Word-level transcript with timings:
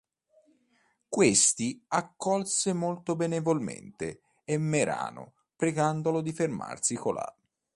Questi 1.07 1.79
accolse 1.89 2.73
molto 2.73 3.15
benevolmente 3.15 4.21
Emmerano 4.45 5.33
pregandolo 5.55 6.21
di 6.21 6.33
fermarsi 6.33 6.95
colà. 6.95 7.31